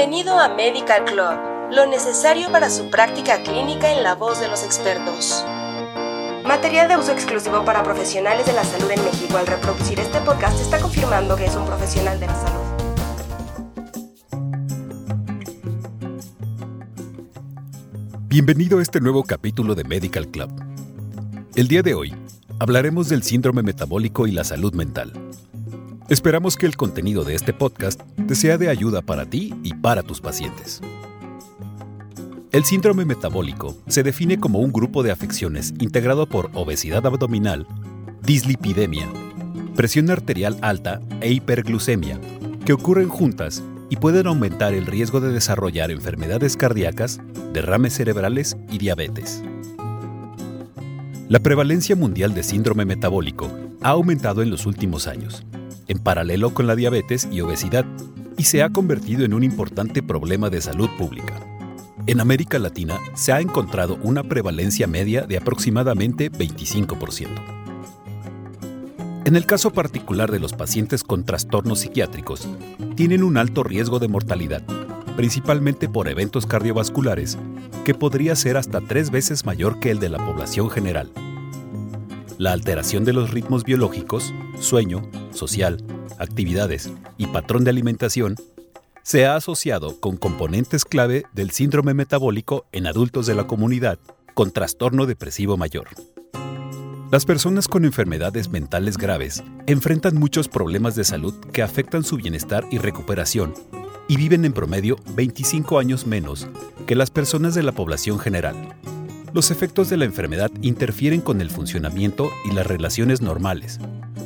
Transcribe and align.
Bienvenido 0.00 0.40
a 0.40 0.48
Medical 0.48 1.04
Club, 1.04 1.72
lo 1.72 1.84
necesario 1.84 2.50
para 2.50 2.70
su 2.70 2.88
práctica 2.88 3.42
clínica 3.42 3.92
en 3.92 4.02
la 4.02 4.14
voz 4.14 4.40
de 4.40 4.48
los 4.48 4.64
expertos. 4.64 5.44
Material 6.42 6.88
de 6.88 6.96
uso 6.96 7.12
exclusivo 7.12 7.66
para 7.66 7.82
profesionales 7.82 8.46
de 8.46 8.54
la 8.54 8.64
salud 8.64 8.90
en 8.90 9.04
México. 9.04 9.36
Al 9.36 9.46
reproducir 9.46 10.00
este 10.00 10.18
podcast 10.20 10.58
está 10.58 10.80
confirmando 10.80 11.36
que 11.36 11.44
es 11.44 11.54
un 11.54 11.66
profesional 11.66 12.18
de 12.18 12.26
la 12.28 12.34
salud. 12.34 12.60
Bienvenido 18.26 18.78
a 18.78 18.82
este 18.82 19.02
nuevo 19.02 19.22
capítulo 19.24 19.74
de 19.74 19.84
Medical 19.84 20.28
Club. 20.28 20.50
El 21.56 21.68
día 21.68 21.82
de 21.82 21.92
hoy 21.92 22.14
hablaremos 22.58 23.10
del 23.10 23.22
síndrome 23.22 23.62
metabólico 23.62 24.26
y 24.26 24.32
la 24.32 24.44
salud 24.44 24.72
mental. 24.72 25.12
Esperamos 26.10 26.56
que 26.56 26.66
el 26.66 26.76
contenido 26.76 27.22
de 27.22 27.36
este 27.36 27.52
podcast 27.52 28.00
te 28.26 28.34
sea 28.34 28.58
de 28.58 28.68
ayuda 28.68 29.00
para 29.00 29.26
ti 29.26 29.54
y 29.62 29.74
para 29.74 30.02
tus 30.02 30.20
pacientes. 30.20 30.80
El 32.50 32.64
síndrome 32.64 33.04
metabólico 33.04 33.76
se 33.86 34.02
define 34.02 34.40
como 34.40 34.58
un 34.58 34.72
grupo 34.72 35.04
de 35.04 35.12
afecciones 35.12 35.72
integrado 35.78 36.26
por 36.26 36.50
obesidad 36.54 37.06
abdominal, 37.06 37.64
dislipidemia, 38.24 39.08
presión 39.76 40.10
arterial 40.10 40.58
alta 40.62 41.00
e 41.20 41.30
hiperglucemia, 41.30 42.18
que 42.66 42.72
ocurren 42.72 43.08
juntas 43.08 43.62
y 43.88 43.94
pueden 43.94 44.26
aumentar 44.26 44.74
el 44.74 44.86
riesgo 44.86 45.20
de 45.20 45.30
desarrollar 45.30 45.92
enfermedades 45.92 46.56
cardíacas, 46.56 47.20
derrames 47.52 47.94
cerebrales 47.94 48.56
y 48.68 48.78
diabetes. 48.78 49.44
La 51.28 51.38
prevalencia 51.38 51.94
mundial 51.94 52.34
de 52.34 52.42
síndrome 52.42 52.84
metabólico 52.84 53.48
ha 53.80 53.90
aumentado 53.90 54.42
en 54.42 54.50
los 54.50 54.66
últimos 54.66 55.06
años 55.06 55.46
en 55.90 55.98
paralelo 55.98 56.54
con 56.54 56.68
la 56.68 56.76
diabetes 56.76 57.28
y 57.32 57.40
obesidad, 57.40 57.84
y 58.38 58.44
se 58.44 58.62
ha 58.62 58.70
convertido 58.70 59.24
en 59.24 59.34
un 59.34 59.42
importante 59.42 60.04
problema 60.04 60.48
de 60.48 60.60
salud 60.60 60.88
pública. 60.96 61.34
En 62.06 62.20
América 62.20 62.60
Latina 62.60 62.98
se 63.14 63.32
ha 63.32 63.40
encontrado 63.40 63.98
una 64.02 64.22
prevalencia 64.22 64.86
media 64.86 65.22
de 65.22 65.36
aproximadamente 65.36 66.30
25%. 66.30 67.28
En 69.24 69.34
el 69.34 69.46
caso 69.46 69.72
particular 69.72 70.30
de 70.30 70.38
los 70.38 70.52
pacientes 70.52 71.02
con 71.02 71.24
trastornos 71.24 71.80
psiquiátricos, 71.80 72.48
tienen 72.94 73.24
un 73.24 73.36
alto 73.36 73.64
riesgo 73.64 73.98
de 73.98 74.08
mortalidad, 74.08 74.62
principalmente 75.16 75.88
por 75.88 76.06
eventos 76.06 76.46
cardiovasculares, 76.46 77.36
que 77.84 77.94
podría 77.94 78.36
ser 78.36 78.56
hasta 78.56 78.80
tres 78.80 79.10
veces 79.10 79.44
mayor 79.44 79.80
que 79.80 79.90
el 79.90 79.98
de 79.98 80.08
la 80.08 80.18
población 80.18 80.70
general. 80.70 81.10
La 82.40 82.52
alteración 82.52 83.04
de 83.04 83.12
los 83.12 83.32
ritmos 83.32 83.64
biológicos, 83.64 84.32
sueño, 84.58 85.02
social, 85.30 85.84
actividades 86.18 86.90
y 87.18 87.26
patrón 87.26 87.64
de 87.64 87.70
alimentación 87.70 88.34
se 89.02 89.26
ha 89.26 89.36
asociado 89.36 90.00
con 90.00 90.16
componentes 90.16 90.86
clave 90.86 91.24
del 91.34 91.50
síndrome 91.50 91.92
metabólico 91.92 92.64
en 92.72 92.86
adultos 92.86 93.26
de 93.26 93.34
la 93.34 93.46
comunidad 93.46 93.98
con 94.32 94.52
trastorno 94.52 95.04
depresivo 95.04 95.58
mayor. 95.58 95.88
Las 97.12 97.26
personas 97.26 97.68
con 97.68 97.84
enfermedades 97.84 98.48
mentales 98.48 98.96
graves 98.96 99.44
enfrentan 99.66 100.16
muchos 100.16 100.48
problemas 100.48 100.94
de 100.94 101.04
salud 101.04 101.34
que 101.52 101.60
afectan 101.60 102.04
su 102.04 102.16
bienestar 102.16 102.64
y 102.70 102.78
recuperación 102.78 103.52
y 104.08 104.16
viven 104.16 104.46
en 104.46 104.54
promedio 104.54 104.96
25 105.14 105.78
años 105.78 106.06
menos 106.06 106.48
que 106.86 106.94
las 106.94 107.10
personas 107.10 107.54
de 107.54 107.64
la 107.64 107.72
población 107.72 108.18
general. 108.18 108.56
Los 109.32 109.52
efectos 109.52 109.88
de 109.88 109.96
la 109.96 110.06
enfermedad 110.06 110.50
interfieren 110.60 111.20
con 111.20 111.40
el 111.40 111.50
funcionamiento 111.50 112.30
y 112.44 112.52
las 112.52 112.66
relaciones 112.66 113.22
normales, 113.22 113.78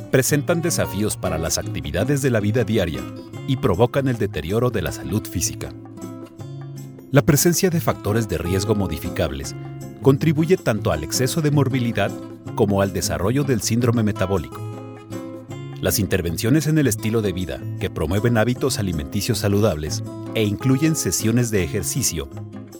presentan 0.09 0.63
desafíos 0.63 1.15
para 1.15 1.37
las 1.37 1.59
actividades 1.59 2.23
de 2.23 2.31
la 2.31 2.39
vida 2.39 2.63
diaria 2.63 3.01
y 3.47 3.57
provocan 3.57 4.07
el 4.07 4.17
deterioro 4.17 4.71
de 4.71 4.81
la 4.81 4.91
salud 4.91 5.23
física. 5.27 5.69
La 7.11 7.21
presencia 7.21 7.69
de 7.69 7.81
factores 7.81 8.27
de 8.27 8.39
riesgo 8.39 8.73
modificables 8.73 9.55
contribuye 10.01 10.57
tanto 10.57 10.91
al 10.91 11.03
exceso 11.03 11.39
de 11.41 11.51
morbilidad 11.51 12.11
como 12.55 12.81
al 12.81 12.91
desarrollo 12.91 13.43
del 13.43 13.61
síndrome 13.61 14.01
metabólico. 14.01 14.59
Las 15.81 15.99
intervenciones 15.99 16.65
en 16.65 16.79
el 16.79 16.87
estilo 16.87 17.21
de 17.21 17.31
vida 17.31 17.61
que 17.79 17.91
promueven 17.91 18.39
hábitos 18.39 18.79
alimenticios 18.79 19.37
saludables 19.37 20.03
e 20.33 20.43
incluyen 20.43 20.95
sesiones 20.95 21.51
de 21.51 21.63
ejercicio 21.63 22.27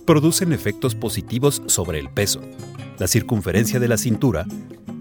producen 0.05 0.53
efectos 0.53 0.95
positivos 0.95 1.61
sobre 1.65 1.99
el 1.99 2.09
peso, 2.09 2.41
la 2.99 3.07
circunferencia 3.07 3.79
de 3.79 3.87
la 3.87 3.97
cintura 3.97 4.45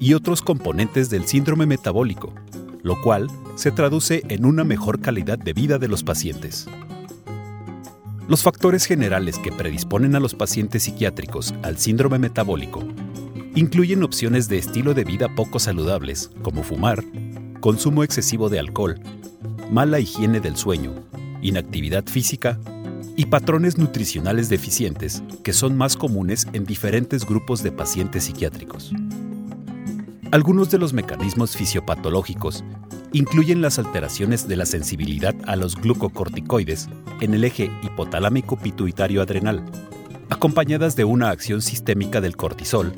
y 0.00 0.14
otros 0.14 0.42
componentes 0.42 1.10
del 1.10 1.26
síndrome 1.26 1.66
metabólico, 1.66 2.32
lo 2.82 3.00
cual 3.02 3.30
se 3.54 3.70
traduce 3.70 4.22
en 4.28 4.44
una 4.44 4.64
mejor 4.64 5.00
calidad 5.00 5.38
de 5.38 5.52
vida 5.52 5.78
de 5.78 5.88
los 5.88 6.02
pacientes. 6.02 6.66
Los 8.26 8.42
factores 8.42 8.86
generales 8.86 9.38
que 9.38 9.52
predisponen 9.52 10.14
a 10.14 10.20
los 10.20 10.34
pacientes 10.34 10.84
psiquiátricos 10.84 11.54
al 11.62 11.76
síndrome 11.78 12.18
metabólico 12.18 12.82
incluyen 13.54 14.02
opciones 14.02 14.48
de 14.48 14.58
estilo 14.58 14.94
de 14.94 15.04
vida 15.04 15.28
poco 15.34 15.58
saludables, 15.58 16.30
como 16.42 16.62
fumar, 16.62 17.04
consumo 17.60 18.02
excesivo 18.02 18.48
de 18.48 18.58
alcohol, 18.58 18.98
mala 19.70 20.00
higiene 20.00 20.40
del 20.40 20.56
sueño, 20.56 20.94
inactividad 21.42 22.04
física 22.06 22.58
y 23.16 23.26
patrones 23.26 23.78
nutricionales 23.78 24.48
deficientes 24.48 25.22
que 25.42 25.52
son 25.52 25.76
más 25.76 25.96
comunes 25.96 26.46
en 26.52 26.64
diferentes 26.64 27.24
grupos 27.24 27.62
de 27.62 27.72
pacientes 27.72 28.24
psiquiátricos. 28.24 28.92
Algunos 30.30 30.70
de 30.70 30.78
los 30.78 30.92
mecanismos 30.92 31.56
fisiopatológicos 31.56 32.64
incluyen 33.12 33.62
las 33.62 33.78
alteraciones 33.78 34.48
de 34.48 34.56
la 34.56 34.66
sensibilidad 34.66 35.34
a 35.46 35.54
los 35.54 35.76
glucocorticoides 35.76 36.88
en 37.20 37.34
el 37.34 37.44
eje 37.44 37.70
hipotalámico 37.82 38.56
pituitario 38.56 39.22
adrenal, 39.22 39.64
acompañadas 40.30 40.96
de 40.96 41.04
una 41.04 41.30
acción 41.30 41.62
sistémica 41.62 42.20
del 42.20 42.36
cortisol, 42.36 42.92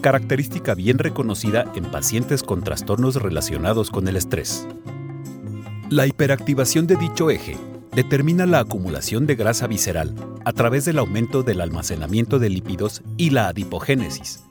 característica 0.00 0.74
bien 0.74 0.98
reconocida 0.98 1.70
en 1.76 1.84
pacientes 1.84 2.42
con 2.42 2.64
trastornos 2.64 3.16
relacionados 3.16 3.90
con 3.90 4.08
el 4.08 4.16
estrés. 4.16 4.66
La 5.90 6.06
hiperactivación 6.08 6.88
de 6.88 6.96
dicho 6.96 7.30
eje 7.30 7.56
determina 7.94 8.46
la 8.46 8.60
acumulación 8.60 9.26
de 9.26 9.36
grasa 9.36 9.66
visceral 9.66 10.14
a 10.44 10.52
través 10.52 10.84
del 10.84 10.98
aumento 10.98 11.42
del 11.42 11.60
almacenamiento 11.60 12.38
de 12.38 12.50
lípidos 12.50 13.02
y 13.16 13.30
la 13.30 13.48
adipogénesis, 13.48 14.44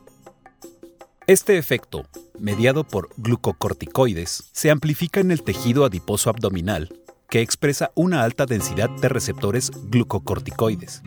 este 1.25 1.57
efecto, 1.57 2.05
mediado 2.37 2.83
por 2.83 3.09
glucocorticoides, 3.15 4.49
se 4.51 4.69
amplifica 4.69 5.21
en 5.21 5.31
el 5.31 5.41
tejido 5.41 5.85
adiposo 5.85 6.29
abdominal, 6.29 6.93
que 7.29 7.39
expresa 7.39 7.91
una 7.95 8.23
alta 8.23 8.45
densidad 8.45 8.89
de 8.89 9.07
receptores 9.07 9.71
glucocorticoides. 9.89 11.01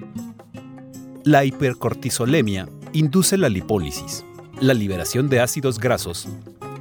La 1.23 1.45
hipercortisolemia 1.45 2.67
induce 2.95 3.37
la 3.37 3.51
lipólisis, 3.51 4.25
la 4.59 4.73
liberación 4.73 5.29
de 5.29 5.41
ácidos 5.41 5.79
grasos 5.79 6.29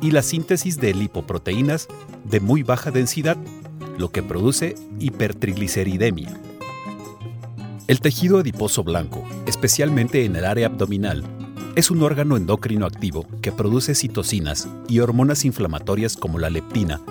y 0.01 0.11
la 0.11 0.22
síntesis 0.22 0.79
de 0.79 0.93
lipoproteínas 0.93 1.89
de 2.23 2.39
muy 2.39 2.63
baja 2.63 2.89
densidad, 2.89 3.35
lo 3.97 4.11
que 4.11 4.23
produce 4.23 4.75
hipertrigliceridemia. 5.00 6.39
El 7.88 8.00
tejido 8.00 8.39
adiposo 8.39 8.83
blanco, 8.83 9.23
especialmente 9.45 10.25
en 10.25 10.35
el 10.35 10.45
área 10.45 10.67
abdominal, 10.67 11.23
es 11.75 11.91
un 11.91 12.01
órgano 12.03 12.38
endocrino 12.38 12.85
activo 12.85 13.28
que 13.41 13.51
produce 13.51 13.95
citocinas 13.95 14.67
y 14.88 15.00
hormonas 15.00 15.45
inflamatorias 15.45 16.16
como 16.16 16.39
la 16.39 16.50
leptina, 16.50 17.01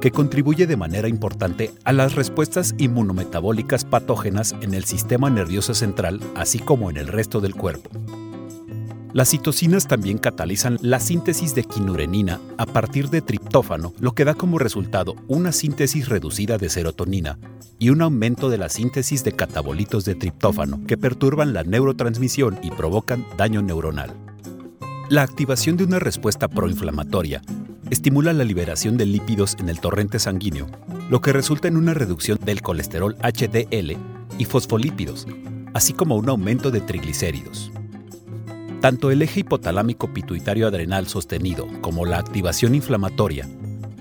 que 0.00 0.10
contribuye 0.10 0.66
de 0.66 0.76
manera 0.76 1.08
importante 1.08 1.72
a 1.84 1.92
las 1.92 2.14
respuestas 2.14 2.74
inmunometabólicas 2.78 3.84
patógenas 3.84 4.54
en 4.60 4.74
el 4.74 4.84
sistema 4.84 5.28
nervioso 5.28 5.74
central, 5.74 6.20
así 6.34 6.58
como 6.58 6.88
en 6.90 6.96
el 6.96 7.08
resto 7.08 7.40
del 7.40 7.54
cuerpo. 7.54 7.90
Las 9.12 9.28
citocinas 9.28 9.88
también 9.88 10.16
catalizan 10.16 10.78
la 10.80 10.98
síntesis 10.98 11.54
de 11.54 11.64
quinurenina 11.64 12.40
a 12.56 12.64
partir 12.64 13.10
de 13.10 13.20
triptófano, 13.20 13.92
lo 14.00 14.12
que 14.12 14.24
da 14.24 14.32
como 14.32 14.58
resultado 14.58 15.16
una 15.28 15.52
síntesis 15.52 16.08
reducida 16.08 16.56
de 16.56 16.70
serotonina 16.70 17.38
y 17.78 17.90
un 17.90 18.00
aumento 18.00 18.48
de 18.48 18.56
la 18.56 18.70
síntesis 18.70 19.22
de 19.22 19.32
catabolitos 19.32 20.06
de 20.06 20.14
triptófano 20.14 20.80
que 20.86 20.96
perturban 20.96 21.52
la 21.52 21.62
neurotransmisión 21.62 22.58
y 22.62 22.70
provocan 22.70 23.26
daño 23.36 23.60
neuronal. 23.60 24.16
La 25.10 25.20
activación 25.20 25.76
de 25.76 25.84
una 25.84 25.98
respuesta 25.98 26.48
proinflamatoria 26.48 27.42
estimula 27.90 28.32
la 28.32 28.44
liberación 28.44 28.96
de 28.96 29.04
lípidos 29.04 29.56
en 29.60 29.68
el 29.68 29.78
torrente 29.78 30.18
sanguíneo, 30.20 30.68
lo 31.10 31.20
que 31.20 31.34
resulta 31.34 31.68
en 31.68 31.76
una 31.76 31.92
reducción 31.92 32.38
del 32.42 32.62
colesterol 32.62 33.14
HDL 33.16 33.94
y 34.38 34.44
fosfolípidos, 34.46 35.26
así 35.74 35.92
como 35.92 36.16
un 36.16 36.30
aumento 36.30 36.70
de 36.70 36.80
triglicéridos. 36.80 37.70
Tanto 38.82 39.12
el 39.12 39.22
eje 39.22 39.40
hipotalámico 39.40 40.12
pituitario 40.12 40.66
adrenal 40.66 41.06
sostenido 41.06 41.68
como 41.82 42.04
la 42.04 42.18
activación 42.18 42.74
inflamatoria 42.74 43.48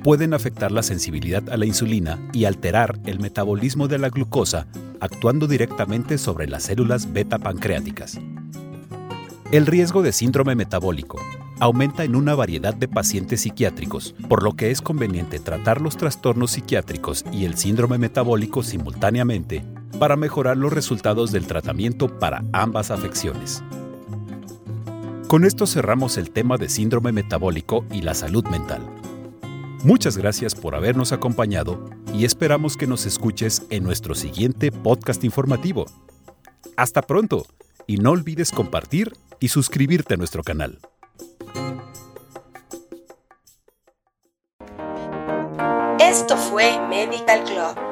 pueden 0.04 0.33
afectar 0.33 0.72
la 0.72 0.81
sensibilidad 0.81 1.48
a 1.51 1.57
la 1.57 1.68
insulina 1.68 2.18
y 2.33 2.45
alterar 2.45 3.00
el 3.06 3.19
metabolismo 3.19 3.88
de 3.88 4.00
la 4.00 4.10
glucosa, 4.10 4.66
actuando 5.00 5.45
directamente 5.45 6.18
sobre 6.18 6.48
las 6.48 6.63
células 6.63 7.13
beta 7.13 7.38
pancreáticas. 7.38 8.19
El 9.51 9.68
riesgo 9.68 10.01
de 10.01 10.13
síndrome 10.13 10.56
metabólico 10.56 11.19
aumenta 11.60 12.04
en 12.04 12.16
una 12.16 12.33
variedad 12.33 12.74
de 12.74 12.88
pacientes 12.88 13.42
psiquiátricos, 13.42 14.16
por 14.28 14.42
lo 14.42 14.54
que 14.54 14.72
es 14.72 14.81
conveniente 14.81 15.38
tratar 15.38 15.80
los 15.80 15.95
trastornos 15.95 16.54
psiquiátricos 16.54 17.24
y 17.31 17.45
el 17.45 17.56
síndrome 17.56 18.00
metabólico 18.00 18.63
simultáneamente 18.63 19.63
para 20.00 20.16
mejorar 20.16 20.57
los 20.57 20.74
resultados 20.74 21.31
del 21.31 21.45
tratamiento 21.45 22.18
para 22.18 22.44
ambas 22.51 22.89
afecciones. 22.89 23.63
Con 25.31 25.45
esto 25.45 25.66
cerramos 25.66 26.18
el 26.18 26.30
tema 26.30 26.57
de 26.57 26.68
síndrome 26.68 27.13
metabólico 27.13 27.86
y 27.89 28.01
la 28.01 28.13
salud 28.13 28.45
mental. 28.48 28.81
Muchas 29.81 30.18
gracias 30.18 30.56
por 30.56 30.75
habernos 30.75 31.13
acompañado 31.13 31.89
y 32.13 32.25
esperamos 32.25 32.75
que 32.75 32.86
nos 32.86 33.06
escuches 33.06 33.62
en 33.69 33.86
nuestro 33.86 34.13
siguiente 34.13 34.74
podcast 34.74 35.24
informativo. 35.24 35.86
Hasta 36.75 37.01
pronto 37.01 37.45
y 37.88 37.95
no 37.95 38.12
olvides 38.12 38.51
compartir 38.51 39.13
y 39.39 39.48
suscribirte 39.48 40.16
a 40.16 40.18
nuestro 40.18 40.44
canal. 40.44 40.80
Esto 45.98 46.36
fue 46.36 46.78
Medical 46.89 47.45
Club 47.45 47.91